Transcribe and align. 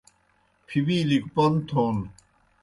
پِھبِیلیْ 0.67 1.19
گہ 1.23 1.29
پوْن 1.33 1.53
تھون 1.67 1.97